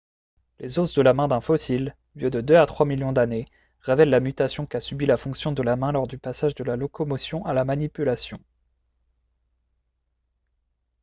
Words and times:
les 0.57 0.79
os 0.79 0.93
de 0.95 1.01
la 1.03 1.13
main 1.13 1.27
d'un 1.27 1.41
fossile 1.41 1.95
vieux 2.15 2.31
de 2.31 2.41
deux 2.41 2.55
à 2.55 2.65
trois 2.65 2.87
millions 2.87 3.11
d'années 3.11 3.45
révèlent 3.81 4.09
la 4.09 4.19
mutation 4.19 4.65
qu'a 4.65 4.79
subit 4.79 5.05
la 5.05 5.15
fonction 5.15 5.51
de 5.51 5.61
la 5.61 5.75
main 5.75 5.91
lors 5.91 6.07
du 6.07 6.17
passage 6.17 6.55
de 6.55 6.63
la 6.63 6.75
locomotion 6.75 7.45
à 7.45 7.53
la 7.53 7.65
manipulation 7.65 8.39